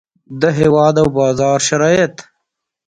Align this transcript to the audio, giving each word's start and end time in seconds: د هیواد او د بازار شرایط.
د 0.41 0.43
هیواد 0.59 0.95
او 1.01 1.07
د 1.09 1.13
بازار 1.17 1.59
شرایط. 1.67 2.15